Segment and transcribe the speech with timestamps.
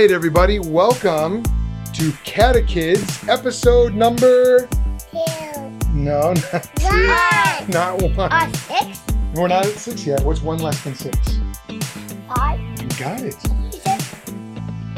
[0.00, 1.42] right, everybody, welcome
[1.92, 4.68] to CataKids episode number.
[5.10, 5.18] two,
[5.92, 6.84] No, not two.
[6.84, 8.32] one, Not one.
[8.32, 9.00] uh, six,
[9.34, 10.22] We're not at six yet.
[10.24, 11.16] What's one less than six?
[12.28, 13.32] five, You got it.
[13.32, 14.30] six,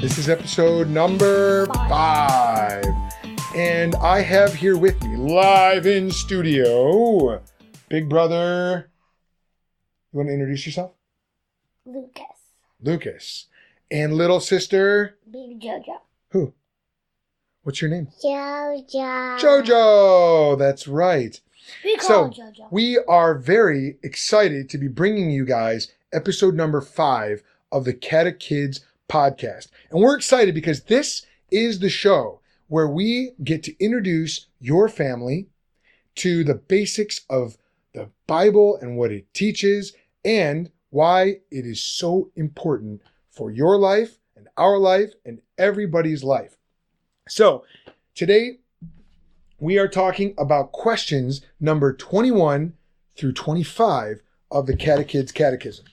[0.02, 2.84] This is episode number five.
[3.56, 7.40] And I have here with me, live in studio,
[7.88, 8.90] Big Brother.
[10.12, 10.92] You want to introduce yourself?
[11.86, 12.24] Lucas,
[12.82, 13.46] Lucas.
[13.90, 15.98] And little sister, Big Jojo.
[16.30, 16.54] who?
[17.62, 18.08] What's your name?
[18.24, 19.38] Jojo.
[19.38, 20.58] JoJo.
[20.58, 21.40] That's right.
[21.84, 22.70] We So, Jojo.
[22.70, 28.80] We are very excited to be bringing you guys episode number five of the CataKids
[29.08, 29.68] podcast.
[29.90, 35.48] And we're excited because this is the show where we get to introduce your family
[36.16, 37.56] to the basics of
[37.92, 39.92] the Bible and what it teaches
[40.24, 43.00] and why it is so important
[43.30, 46.56] for your life and our life and everybody's life.
[47.28, 47.64] So,
[48.14, 48.58] today
[49.60, 52.72] we are talking about questions number 21
[53.16, 55.84] through 25 of the CataKids Catechism.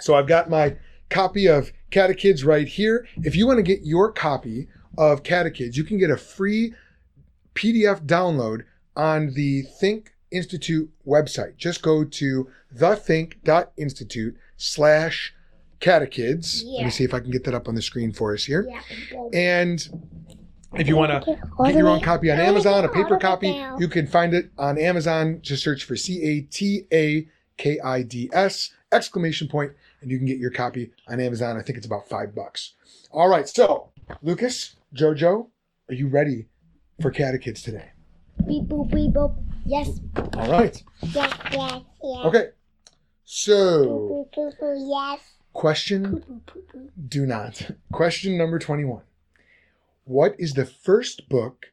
[0.00, 0.76] So I've got my
[1.08, 3.06] copy of CataKids right here.
[3.18, 6.74] If you want to get your copy of CataKids, you can get a free
[7.54, 8.64] PDF download
[8.96, 11.56] on the Think Institute website.
[11.56, 15.34] Just go to thethink.institute slash
[15.80, 16.62] catakids.
[16.64, 18.66] Let me see if I can get that up on the screen for us here.
[18.68, 19.28] Yeah.
[19.32, 19.88] And
[20.74, 24.06] if you want to get your own copy on Amazon, a paper copy, you can
[24.06, 25.40] find it on Amazon.
[25.42, 30.18] Just search for C A T A K I D S exclamation point, and you
[30.18, 31.56] can get your copy on Amazon.
[31.56, 32.74] I think it's about five bucks.
[33.10, 33.90] All right, so
[34.22, 35.48] Lucas, Jojo,
[35.88, 36.46] are you ready
[37.00, 37.90] for CataKids today?
[38.46, 39.34] Beep boop beep boop.
[39.64, 40.00] Yes.
[40.34, 40.82] All right.
[41.02, 41.32] Yes.
[41.52, 41.82] Yes.
[42.02, 42.24] Yes.
[42.24, 42.44] Okay.
[43.24, 45.20] So, boop, boop, boop, Yes.
[45.58, 46.42] Question
[47.08, 47.70] do not.
[47.92, 49.02] Question number 21.
[50.04, 51.66] What is the first book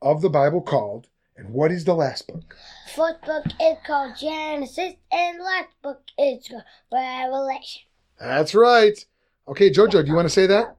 [0.00, 2.56] of the Bible called, and what is the last book?
[2.94, 7.82] First book is called Genesis, and last book is called Revelation.
[8.18, 8.98] That's right.
[9.46, 10.76] Okay, Jojo, do you want to say that?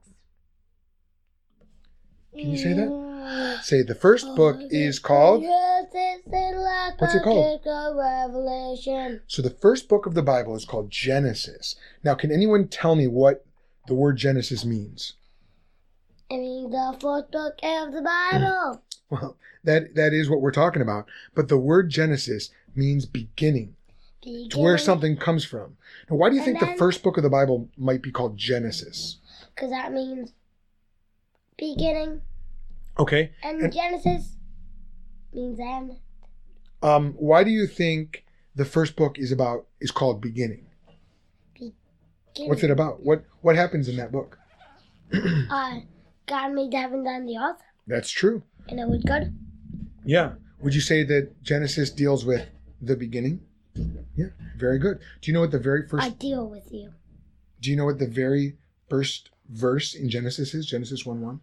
[2.34, 3.01] Can you say that?
[3.62, 5.42] Say the first oh, book is called.
[5.42, 7.60] Genesis, and last What's it called?
[7.96, 9.20] Revelation.
[9.26, 11.76] So the first book of the Bible is called Genesis.
[12.02, 13.44] Now, can anyone tell me what
[13.86, 15.14] the word Genesis means?
[16.30, 18.82] I mean, the fourth book of the Bible.
[19.10, 21.04] Well, that that is what we're talking about.
[21.34, 23.76] But the word Genesis means beginning.
[24.22, 25.76] It's where something comes from.
[26.08, 28.38] Now, why do you And think the first book of the Bible might be called
[28.38, 29.18] Genesis?
[29.54, 30.32] Because that means
[31.58, 32.22] beginning.
[32.98, 33.32] Okay.
[33.42, 34.36] And, And- Genesis
[35.32, 35.96] means end.
[36.82, 40.66] Um, why do you think the first book is about is called beginning?
[41.54, 42.48] Beginning.
[42.48, 43.02] What's it about?
[43.04, 44.38] What what happens in that book?
[45.12, 45.80] Uh,
[46.26, 48.42] God made the heavens and the earth, That's true.
[48.68, 49.36] and it was good.
[50.06, 50.32] Yeah.
[50.60, 52.48] Would you say that Genesis deals with
[52.80, 53.40] the beginning?
[54.16, 54.26] Yeah.
[54.56, 54.98] Very good.
[55.20, 56.92] Do you know what the very first I deal with you.
[57.60, 58.56] Do you know what the very
[58.88, 60.64] first verse in Genesis is?
[60.66, 61.40] Genesis 1 1?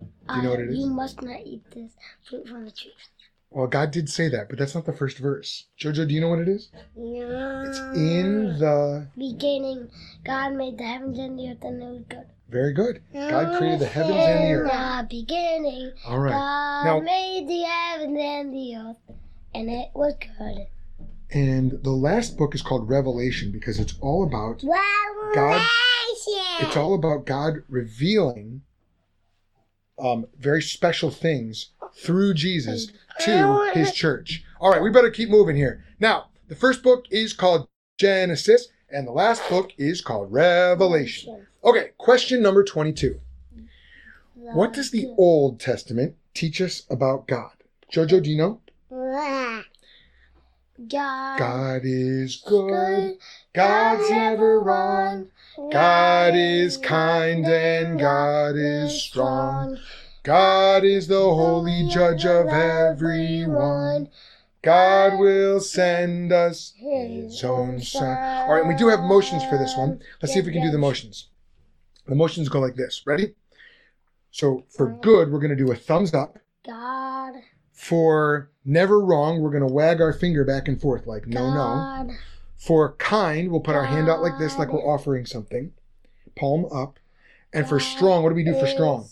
[0.00, 0.76] Do you know what it is?
[0.76, 1.92] Uh, You must not eat this
[2.28, 2.92] fruit from the tree.
[3.50, 5.66] Well, God did say that, but that's not the first verse.
[5.80, 6.70] Jojo, do you know what it is?
[6.96, 7.64] No.
[7.66, 9.06] It's in the.
[9.16, 9.90] beginning.
[10.24, 12.26] God made the heavens and the earth, and it was good.
[12.48, 13.00] Very good.
[13.12, 14.70] God created the heavens and the In earth.
[14.70, 16.32] the beginning, All right.
[16.32, 18.96] God Now- made the heavens and the earth,
[19.54, 20.66] and it was good.
[21.30, 25.68] And the last book is called Revelation because it's all about Revelation.
[26.60, 28.62] it's all about God revealing
[29.98, 32.90] um, very special things through Jesus
[33.20, 34.44] to his church.
[34.60, 35.84] All right, we better keep moving here.
[36.00, 37.68] Now, the first book is called
[37.98, 41.46] Genesis, and the last book is called Revelation.
[41.64, 43.20] Okay, question number 22.
[44.34, 47.52] What does the Old Testament teach us about God?
[47.92, 48.60] Jojo, do you know?
[50.88, 52.68] God, God is good.
[52.68, 53.18] good.
[53.54, 55.28] God's never wrong.
[55.56, 59.78] God is kind and God is strong.
[60.22, 64.08] God is the holy judge of everyone.
[64.62, 68.16] God will send us his own son.
[68.48, 70.00] All right, and we do have motions for this one.
[70.22, 71.28] Let's see if we can do the motions.
[72.08, 73.02] The motions go like this.
[73.06, 73.34] Ready?
[74.30, 76.38] So for good, we're going to do a thumbs up.
[76.66, 77.34] God,
[77.72, 82.14] For never wrong, we're going to wag our finger back and forth like no, no.
[82.56, 85.72] For kind, we'll put our hand out like this, like we're offering something.
[86.36, 86.98] Palm up.
[87.52, 89.08] And for strong, what do we do for strong?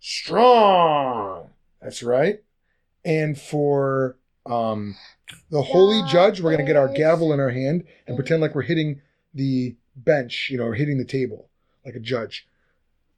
[0.00, 1.50] Strong.
[1.82, 2.42] That's right.
[3.04, 4.16] And for
[4.46, 4.96] um,
[5.50, 8.54] the holy judge, we're going to get our gavel in our hand and pretend like
[8.54, 9.00] we're hitting
[9.34, 11.48] the bench, you know, or hitting the table
[11.84, 12.46] like a judge.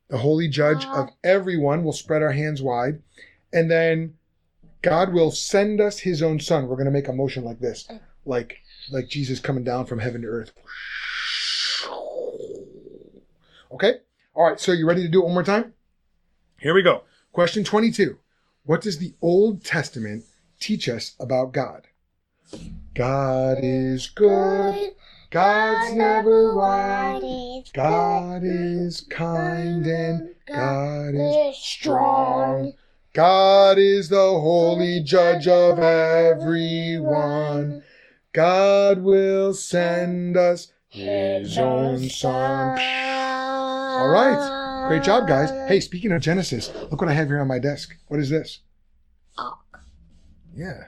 [0.08, 1.82] the holy judge of everyone.
[1.82, 3.02] We'll spread our hands wide.
[3.52, 4.14] And then
[4.82, 6.66] God will send us his own son.
[6.68, 7.88] We're going to make a motion like this,
[8.24, 8.58] like
[8.90, 10.52] like Jesus coming down from heaven to earth.
[13.72, 13.94] Okay?
[14.34, 15.74] All right, so you ready to do it one more time?
[16.58, 17.02] Here we go.
[17.32, 18.18] Question 22.
[18.64, 20.24] What does the Old Testament
[20.60, 21.88] teach us about God?
[22.94, 24.92] God is good.
[25.30, 27.64] God's never wrong.
[27.72, 32.74] God is kind and God is strong.
[33.14, 37.82] God is the holy judge of everyone.
[38.32, 42.78] God will send us his own son.
[42.80, 44.88] All right.
[44.88, 45.50] Great job, guys.
[45.68, 47.94] Hey, speaking of Genesis, look what I have here on my desk.
[48.08, 48.60] What is this?
[49.36, 49.80] Ark.
[50.54, 50.84] Yeah.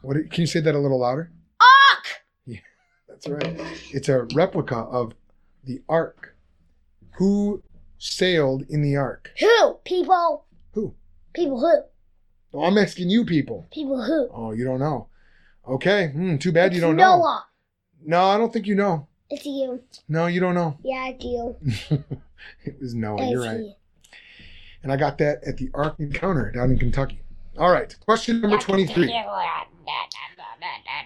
[0.00, 1.30] What can you say that a little louder?
[1.60, 2.06] Ark.
[2.46, 2.60] Yeah,
[3.08, 3.60] that's right.
[3.90, 5.12] It's a replica of
[5.64, 6.34] the ark.
[7.18, 7.62] Who
[7.98, 9.32] sailed in the ark?
[9.38, 9.74] Who?
[9.84, 10.46] People.
[10.72, 10.94] Who?
[11.34, 11.82] People who?
[12.54, 13.68] Oh, I'm asking you people.
[13.70, 14.30] People who?
[14.32, 15.08] Oh, you don't know.
[15.66, 16.08] Okay.
[16.08, 17.40] Hmm, too bad you don't know.
[18.04, 19.06] No, I don't think you know.
[19.28, 19.82] It's you.
[20.08, 20.76] No, you don't know.
[20.84, 21.56] Yeah, I do.
[22.64, 23.22] it was Noah.
[23.22, 23.60] It's You're right.
[23.60, 23.72] you.
[24.82, 27.20] And I got that at the Ark Encounter down in Kentucky.
[27.58, 27.94] All right.
[28.00, 29.06] Question number 23.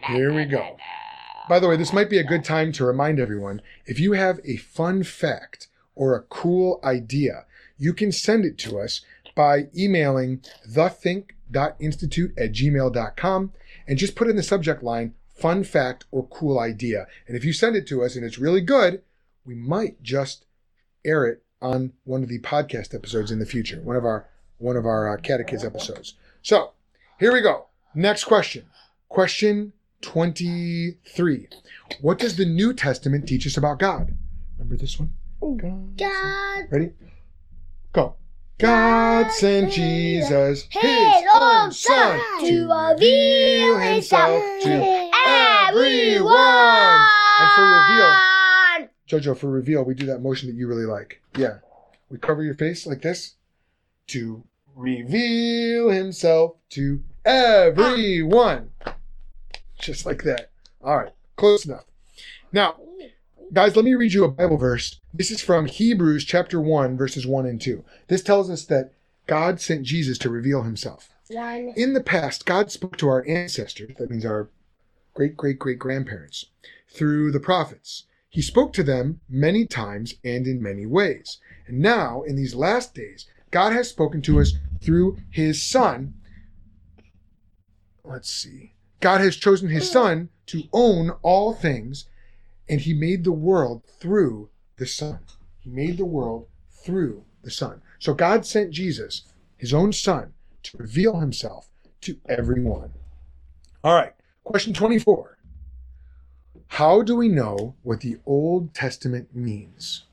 [0.07, 0.77] Here we go.
[1.49, 4.41] By the way, this might be a good time to remind everyone if you have
[4.45, 7.45] a fun fact or a cool idea,
[7.77, 9.01] you can send it to us
[9.35, 13.53] by emailing thethink.institute at gmail.com
[13.87, 17.07] and just put in the subject line fun fact or cool idea.
[17.27, 19.03] And if you send it to us and it's really good,
[19.45, 20.47] we might just
[21.05, 24.29] air it on one of the podcast episodes in the future, one of our
[24.59, 26.15] one of our uh, CataKids episodes.
[26.43, 26.73] So
[27.19, 27.67] here we go.
[27.95, 28.67] Next question.
[29.09, 29.73] Question
[30.03, 31.49] 23.
[32.01, 34.17] What does the New Testament teach us about God?
[34.59, 35.13] Remember this one?
[35.41, 35.97] God.
[35.97, 36.65] God.
[36.71, 36.93] Ready?
[37.93, 38.17] Go.
[38.65, 46.35] God sent Jesus, his own son, to reveal himself to everyone.
[47.41, 51.21] And for reveal, Jojo, for reveal, we do that motion that you really like.
[51.37, 51.59] Yeah.
[52.09, 53.35] We cover your face like this
[54.07, 54.43] to
[54.75, 58.71] reveal himself to everyone.
[59.79, 60.53] Just like that.
[60.83, 61.13] All right.
[61.37, 61.85] Close enough.
[62.51, 62.77] Now,
[63.53, 65.01] guys, let me read you a Bible verse.
[65.13, 67.85] This is from Hebrews chapter 1, verses 1 and 2.
[68.09, 68.93] This tells us that
[69.27, 71.11] God sent Jesus to reveal himself.
[71.29, 71.73] One.
[71.77, 74.49] In the past, God spoke to our ancestors, that means our
[75.15, 76.47] great great great grandparents,
[76.89, 78.05] through the prophets.
[78.29, 81.39] He spoke to them many times and in many ways.
[81.67, 86.15] And now, in these last days, God has spoken to us through his Son.
[88.05, 88.75] Let's see.
[89.01, 92.07] God has chosen his Son to own all things,
[92.69, 95.21] and he made the world through the Son.
[95.61, 97.83] He made the world through the Son.
[97.99, 99.23] So God sent Jesus,
[99.57, 100.33] his own Son,
[100.65, 101.69] to reveal himself
[102.03, 102.93] to everyone.
[103.83, 104.13] All right,
[104.45, 105.39] question 24.
[106.69, 110.05] How do we know what the Old Testament means?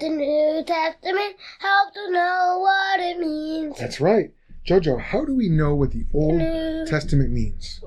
[0.00, 3.78] The New Testament helps to know what it means.
[3.78, 4.32] That's right.
[4.66, 7.80] Jojo, how do we know what the Old New- Testament means?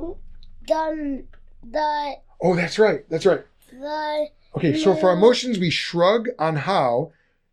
[0.67, 1.23] The,
[1.63, 3.07] the, Oh, that's right.
[3.09, 3.45] That's right.
[3.79, 7.11] The, Okay, so for our emotions, we shrug on how,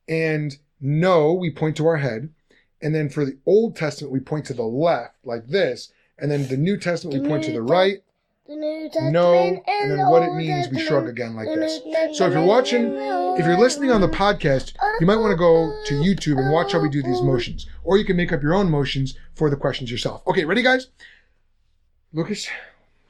[0.09, 2.31] and no, we point to our head.
[2.83, 5.93] And then for the Old Testament, we point to the left, like this.
[6.19, 8.03] And then the New Testament, we point to the right.
[8.47, 11.81] the New Testament No, and then the what it means, we shrug again like this.
[12.19, 12.95] So if you're watching,
[13.39, 16.53] if you're listening on the podcast, you might want to go to uh, YouTube and
[16.53, 17.67] watch how we do these uh, motions.
[17.85, 20.27] Or you can make up your own motions for the questions yourself.
[20.27, 20.89] Okay, ready, guys?
[22.13, 22.49] Lucas,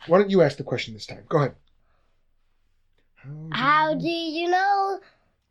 [0.07, 1.25] why don't you ask the question this time?
[1.29, 1.55] Go ahead.
[3.53, 5.01] How do you know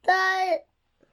[0.06, 0.66] that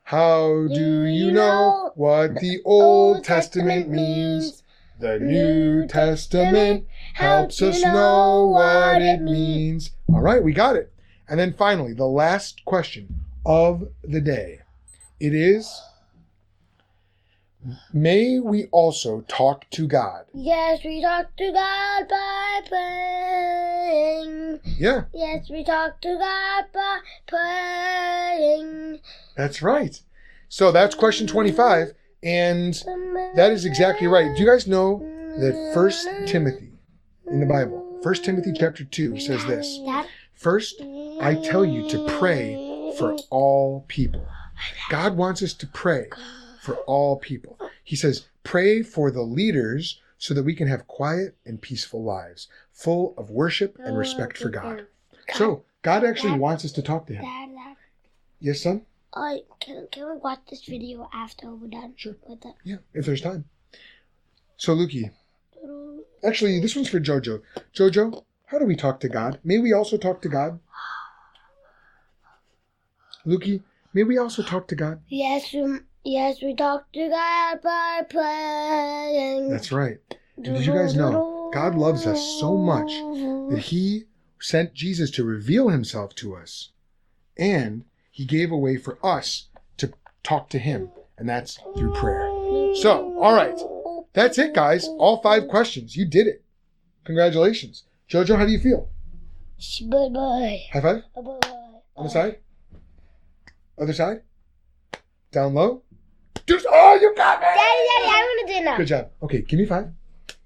[0.04, 4.62] How do you know what the Old Testament means?
[4.98, 9.90] The New Testament helps us know what it means.
[10.08, 10.92] All right, we got it.
[11.28, 14.60] And then finally, the last question of the day.
[15.20, 15.82] It is
[17.92, 20.26] May we also talk to God?
[20.34, 24.60] Yes, we talk to God by praying.
[24.78, 29.00] Yeah, Yes, we talk to God by praying.
[29.36, 30.00] that's right.
[30.48, 31.92] So that's question 25.
[32.22, 32.74] And
[33.34, 34.34] that is exactly right.
[34.34, 34.98] Do you guys know
[35.38, 36.72] that First Timothy
[37.26, 39.78] in the Bible, First Timothy chapter 2 says this
[40.34, 40.80] First,
[41.20, 44.26] I tell you to pray for all people.
[44.90, 46.08] God wants us to pray
[46.66, 47.58] for all people.
[47.84, 52.48] He says, pray for the leaders so that we can have quiet and peaceful lives,
[52.72, 54.86] full of worship and respect for God.
[55.34, 57.22] So, God actually wants us to talk to Him.
[57.22, 57.76] Dad, Dad,
[58.40, 58.82] Yes, son?
[59.12, 62.16] Uh, can, can we watch this video after we're done Sure.
[62.26, 62.54] with it?
[62.64, 63.44] Yeah, if there's time.
[64.56, 65.10] So, Lukey,
[66.24, 67.42] actually, this one's for JoJo.
[67.74, 69.38] JoJo, how do we talk to God?
[69.44, 70.58] May we also talk to God?
[73.26, 75.00] Lukey, may we also talk to God?
[75.08, 79.50] Yes, we, yes, we talk to God by praying.
[79.50, 79.98] That's right.
[80.36, 82.90] And did you guys know God loves us so much
[83.50, 84.04] that He
[84.40, 86.70] sent Jesus to reveal Himself to us,
[87.36, 89.48] and He gave a way for us
[89.78, 92.26] to talk to Him, and that's through prayer.
[92.76, 93.58] So, all right.
[94.12, 94.86] That's it, guys.
[94.98, 95.96] All five questions.
[95.96, 96.42] You did it.
[97.04, 97.84] Congratulations.
[98.08, 98.88] Jojo, how do you feel?
[99.82, 100.60] Bye bye.
[100.72, 101.02] High five?
[101.14, 101.50] Bye bye.
[101.96, 102.38] On the side?
[103.78, 104.22] Other side?
[105.32, 105.82] Down low?
[106.46, 107.46] Just, oh, you got me!
[107.46, 108.76] Daddy, Daddy, I want to do now.
[108.76, 109.10] Good job.
[109.22, 109.88] Okay, give me five.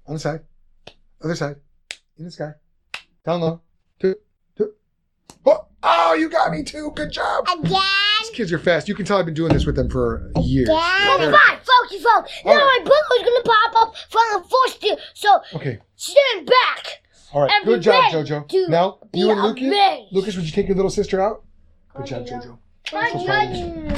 [0.07, 0.41] On the side.
[1.23, 1.57] Other side.
[2.17, 2.53] In the sky.
[3.23, 3.61] Down low.
[3.99, 4.15] Two.
[4.57, 4.71] Two.
[5.45, 6.91] Oh, oh you got me too.
[6.95, 7.45] Good job.
[7.47, 7.81] Again.
[8.21, 8.87] These kids are fast.
[8.87, 10.67] You can tell I've been doing this with them for years.
[10.69, 11.19] Again.
[11.19, 12.31] They're- Fine, focus, focus.
[12.45, 12.49] Oh.
[12.49, 12.79] Now right.
[12.83, 14.97] my bullet's gonna pop up from the force you.
[15.13, 15.79] So Okay.
[15.95, 17.03] stand back.
[17.33, 17.63] All right.
[17.63, 18.67] Good job, Jojo.
[18.67, 19.63] Now, you and Lucas.
[19.63, 20.11] amazed.
[20.13, 21.43] Lucas, would you take your little sister out?
[21.95, 22.57] Good job, Jojo.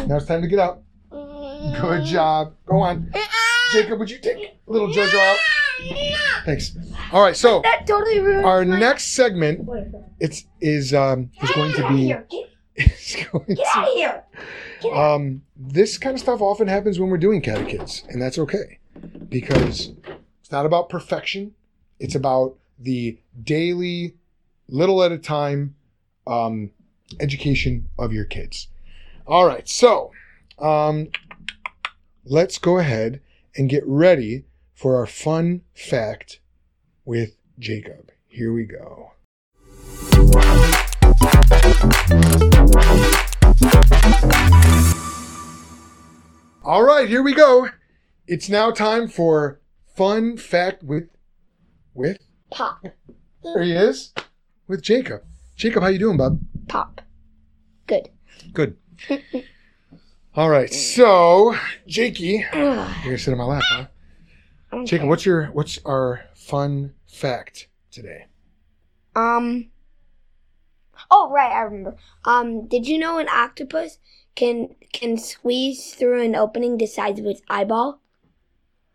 [0.07, 0.81] Now it's time to get out.
[1.81, 2.53] Good job.
[2.65, 3.11] Go on.
[3.71, 5.37] Jacob, would you take a little Jojo out?
[6.45, 6.75] Thanks.
[7.11, 9.67] All right, so That totally ruined our my- next segment
[10.19, 12.13] it's is um is going to be
[12.75, 14.23] is going Get out of here.
[14.81, 18.79] to, um this kind of stuff often happens when we're doing catakids, and that's okay
[19.29, 19.91] because
[20.41, 21.53] it's not about perfection.
[21.99, 24.15] It's about the daily,
[24.67, 25.75] little at a time,
[26.27, 26.71] um,
[27.19, 28.67] education of your kids.
[29.25, 30.11] All right, so
[30.59, 31.07] um,
[32.25, 33.21] let's go ahead
[33.55, 36.39] and get ready for our fun fact
[37.05, 38.11] with Jacob.
[38.27, 39.11] Here we go.
[46.63, 47.69] All right, here we go.
[48.25, 49.59] It's now time for
[49.95, 51.09] fun fact with
[51.93, 52.17] with
[52.49, 52.85] Pop.
[53.43, 54.13] there he is
[54.67, 55.23] with Jacob.
[55.55, 56.39] Jacob, how you doing, bub?
[56.67, 57.01] Pop.
[57.85, 58.09] Good.
[58.53, 58.77] Good.
[60.35, 62.73] All right, so Jakey, you're
[63.03, 63.63] gonna sit on my lap,
[64.71, 64.83] huh?
[64.83, 68.25] Jacob, what's your what's our fun fact today?
[69.15, 69.67] Um.
[71.11, 71.97] Oh right, I remember.
[72.25, 73.99] Um, did you know an octopus
[74.33, 78.01] can can squeeze through an opening the size of its eyeball?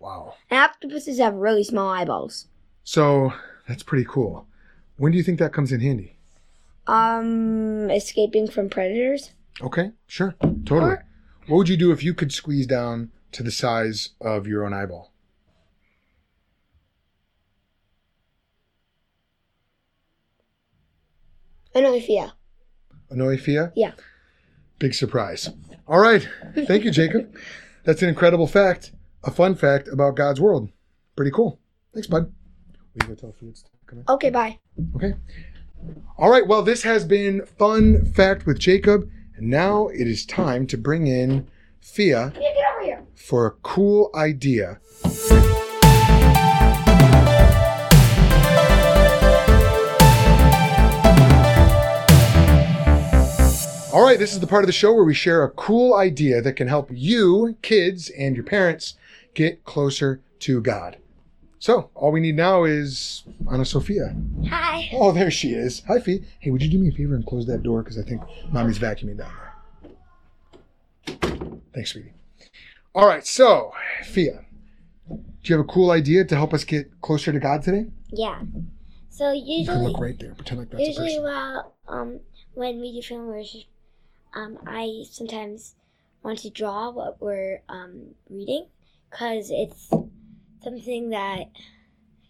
[0.00, 0.34] Wow.
[0.50, 2.48] And octopuses have really small eyeballs.
[2.82, 3.32] So
[3.68, 4.48] that's pretty cool.
[4.96, 6.16] When do you think that comes in handy?
[6.88, 9.30] Um, escaping from predators.
[9.62, 10.96] Okay, sure, totally.
[11.48, 14.74] What would you do if you could squeeze down to the size of your own
[14.74, 15.12] eyeball?
[22.08, 22.30] Yeah.
[23.10, 23.72] Anoifia?
[23.74, 23.92] Yeah.
[24.78, 25.50] Big surprise.
[25.86, 26.28] All right.
[26.54, 27.34] Thank you, Jacob.
[27.84, 28.92] That's an incredible fact,
[29.24, 30.70] a fun fact about God's world.
[31.16, 31.58] Pretty cool.
[31.94, 32.32] Thanks, bud.
[32.94, 34.12] We go tell Felix to.
[34.12, 34.58] Okay, bye.
[34.96, 35.14] Okay.
[36.18, 36.46] All right.
[36.46, 39.08] Well, this has been fun fact with Jacob,
[39.38, 41.46] and now it is time to bring in
[41.80, 43.02] Fia Yeah, get over here.
[43.14, 44.80] for a cool idea.
[53.90, 56.42] All right, this is the part of the show where we share a cool idea
[56.42, 58.94] that can help you, kids, and your parents
[59.34, 60.98] get closer to God.
[61.60, 64.14] So, all we need now is Anna Sophia.
[64.48, 64.90] Hi.
[64.92, 65.82] Oh, there she is.
[65.88, 66.24] Hi, Fee.
[66.38, 67.82] Hey, would you do me a favor and close that door?
[67.82, 68.22] Because I think
[68.52, 69.32] mommy's vacuuming down
[71.08, 71.18] there.
[71.74, 72.12] Thanks, sweetie.
[72.94, 73.72] All right, so,
[74.04, 74.44] Fia,
[75.08, 77.86] do you have a cool idea to help us get closer to God today?
[78.10, 78.40] Yeah.
[79.10, 80.34] So You can usually, look right there.
[80.34, 81.22] Pretend like that's a usually, person.
[81.24, 82.20] while um,
[82.54, 83.62] when we do film worship,
[84.34, 85.74] um, I sometimes
[86.22, 88.66] want to draw what we're um reading,
[89.10, 89.90] cause it's
[90.62, 91.44] something that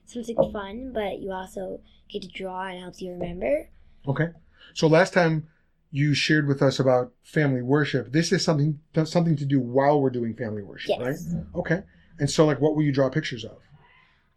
[0.07, 3.69] something fun, but you also get to draw and helps you remember.
[4.07, 4.29] Okay.
[4.75, 5.49] So last time
[5.91, 8.13] you shared with us about family worship.
[8.13, 11.01] This is something something to do while we're doing family worship, Yes.
[11.35, 11.45] right?
[11.57, 11.83] Okay.
[12.19, 13.59] And so, like, what will you draw pictures of?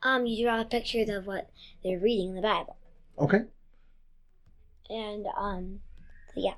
[0.03, 1.49] Um, you draw pictures of what
[1.83, 2.77] they're reading in the Bible,
[3.19, 3.39] Okay.
[4.89, 5.79] and um,
[6.33, 6.53] so yeah.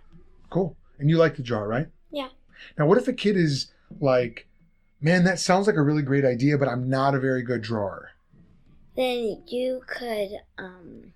[0.50, 0.76] Cool.
[1.00, 1.88] And you like to draw, right?
[2.12, 2.30] Yeah.
[2.78, 4.48] Now, what if a kid is like,
[5.04, 8.10] man, that sounds like a really great idea, but I'm not a very good drawer?
[8.96, 10.30] then you could
[10.60, 11.14] um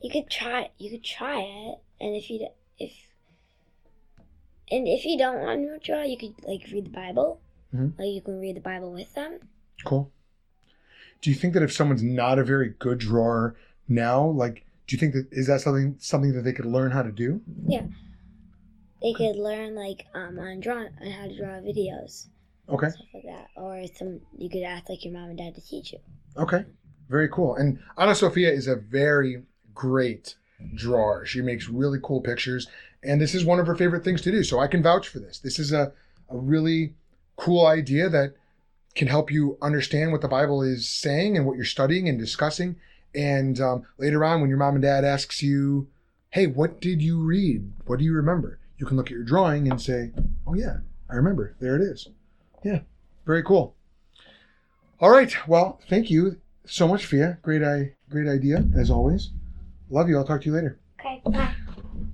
[0.00, 2.48] you could try you could try it and if you
[2.80, 2.90] if
[4.72, 7.40] and if you don't want to draw you could like read the bible
[7.72, 7.96] Mhm.
[7.96, 9.38] like you can read the bible with them
[9.84, 10.10] Cool.
[11.20, 13.54] Do you think that if someone's not a very good drawer
[13.86, 17.02] now, like, do you think that is that something something that they could learn how
[17.02, 17.40] to do?
[17.68, 17.82] Yeah.
[19.04, 22.26] They could learn like um on drawing on how to draw videos,
[22.68, 22.88] Okay.
[22.88, 25.92] stuff like that, or some you could ask like your mom and dad to teach
[25.92, 25.98] you.
[26.36, 26.64] Okay.
[27.10, 27.54] Very cool.
[27.54, 29.42] And Anna Sophia is a very
[29.74, 30.36] great
[30.74, 31.26] drawer.
[31.26, 32.66] She makes really cool pictures,
[33.02, 34.42] and this is one of her favorite things to do.
[34.42, 35.38] So I can vouch for this.
[35.38, 35.92] This is a,
[36.30, 36.94] a really
[37.36, 38.34] cool idea that
[38.94, 42.76] can help you understand what the Bible is saying and what you're studying and discussing.
[43.14, 45.88] And um, later on, when your mom and dad asks you,
[46.30, 47.70] "Hey, what did you read?
[47.84, 50.10] What do you remember?" You can look at your drawing and say,
[50.46, 51.56] "Oh yeah, I remember.
[51.58, 52.10] There it is."
[52.62, 52.80] Yeah,
[53.24, 53.74] very cool.
[55.00, 55.34] All right.
[55.48, 56.36] Well, thank you
[56.66, 57.38] so much, Fia.
[57.40, 59.30] Great, I great idea as always.
[59.88, 60.18] Love you.
[60.18, 60.78] I'll talk to you later.
[61.00, 61.54] Okay, bye.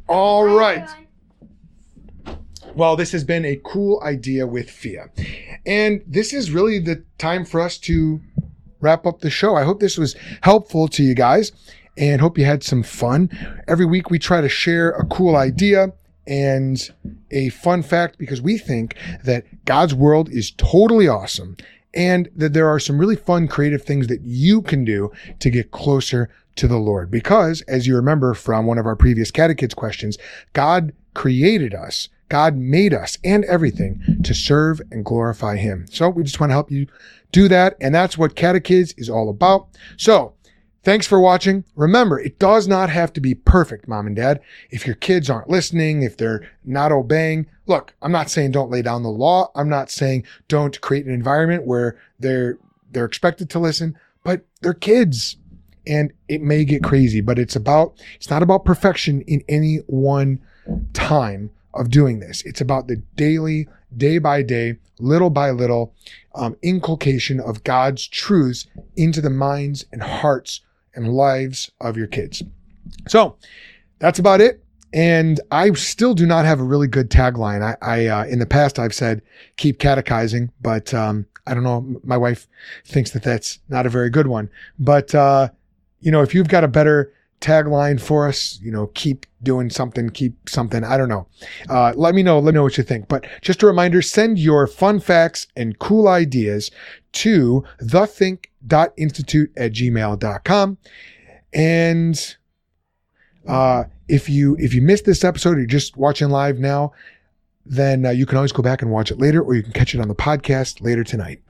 [0.07, 0.89] All Bye, right.
[0.89, 2.45] everyone.
[2.77, 5.11] Well, this has been a cool idea with Fia.
[5.67, 8.21] And this is really the time for us to
[8.79, 9.57] wrap up the show.
[9.57, 11.51] I hope this was helpful to you guys
[11.99, 13.29] and hope you had some fun.
[13.67, 15.95] Every week we try to share a cool idea
[16.31, 16.91] and
[17.33, 18.95] a fun fact because we think
[19.25, 21.57] that God's world is totally awesome
[21.93, 25.11] and that there are some really fun creative things that you can do
[25.41, 27.11] to get closer to the Lord.
[27.11, 30.17] Because as you remember from one of our previous catakids questions,
[30.53, 32.09] God created us.
[32.29, 35.87] God made us and everything to serve and glorify him.
[35.91, 36.87] So we just want to help you
[37.33, 37.77] do that.
[37.81, 39.67] And that's what CataKids is all about.
[39.97, 40.35] So
[40.83, 41.65] thanks for watching.
[41.77, 44.41] Remember, it does not have to be perfect, mom and dad.
[44.71, 48.83] If your kids aren't listening, if they're not obeying, look, I'm not saying don't lay
[48.83, 49.51] down the law.
[49.55, 52.59] I'm not saying don't create an environment where they're,
[52.91, 55.37] they're expected to listen, but they're kids
[55.87, 60.41] and it may get crazy, but it's about, it's not about perfection in any one
[60.93, 62.43] time of doing this.
[62.43, 65.95] It's about the daily, day by day, little by little
[66.35, 70.61] um, inculcation of God's truths into the minds and hearts
[70.95, 72.43] and lives of your kids.
[73.09, 73.37] So
[73.99, 74.65] that's about it.
[74.93, 77.63] And I still do not have a really good tagline.
[77.63, 79.23] I, I uh, in the past, I've said
[79.57, 82.01] keep catechizing, but um, I don't know.
[82.03, 82.49] My wife
[82.85, 84.51] thinks that that's not a very good one.
[84.79, 85.51] But uh,
[86.01, 90.11] you know, if you've got a better tagline for us, you know, keep doing something,
[90.11, 90.85] keep something.
[90.85, 91.27] I don't know.
[91.69, 92.39] Uh, let me know.
[92.39, 93.09] Let me know what you think.
[93.09, 96.71] But just a reminder, send your fun facts and cool ideas
[97.13, 97.65] to
[98.67, 100.79] thethink.institute at gmail.com.
[101.53, 102.37] And
[103.47, 106.93] uh, if you if you missed this episode or you're just watching live now,
[107.65, 109.95] then uh, you can always go back and watch it later, or you can catch
[109.95, 111.43] it on the podcast later tonight.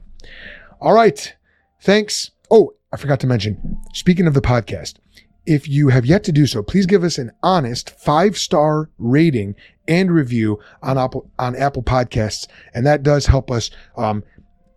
[0.79, 1.35] All right.
[1.81, 2.31] Thanks.
[2.49, 4.95] Oh, I forgot to mention, speaking of the podcast,
[5.45, 9.55] if you have yet to do so, please give us an honest five star rating
[9.87, 14.23] and review on Apple on Apple Podcasts, and that does help us um,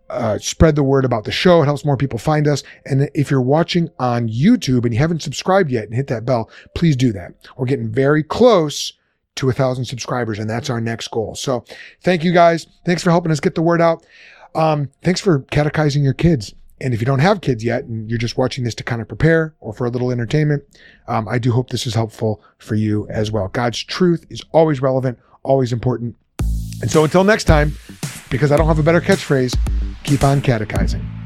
[0.09, 1.61] uh, spread the word about the show.
[1.61, 2.63] It helps more people find us.
[2.85, 6.49] And if you're watching on YouTube and you haven't subscribed yet and hit that bell,
[6.75, 7.33] please do that.
[7.57, 8.93] We're getting very close
[9.35, 11.35] to a thousand subscribers, and that's our next goal.
[11.35, 11.65] So,
[12.01, 12.67] thank you guys.
[12.85, 14.05] Thanks for helping us get the word out.
[14.55, 16.53] Um, thanks for catechizing your kids.
[16.81, 19.07] And if you don't have kids yet and you're just watching this to kind of
[19.07, 20.63] prepare or for a little entertainment,
[21.07, 23.47] um, I do hope this is helpful for you as well.
[23.47, 26.15] God's truth is always relevant, always important.
[26.81, 27.77] And so until next time,
[28.29, 29.57] because I don't have a better catchphrase,
[30.05, 31.24] keep on catechizing.